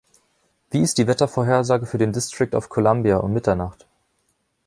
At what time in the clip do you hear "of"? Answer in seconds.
2.55-2.69